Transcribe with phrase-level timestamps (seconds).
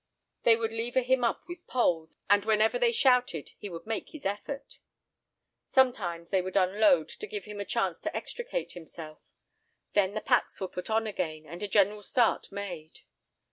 [0.41, 4.25] They would lever him up with poles, and whenever they shouted, he would make his
[4.25, 4.79] effort.
[5.67, 9.19] Sometimes they would unload, to give him a chance to extricate himself.
[9.93, 13.01] Then the packs were put on again, and a general start made.